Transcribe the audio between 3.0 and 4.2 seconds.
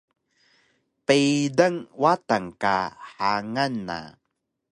hangan na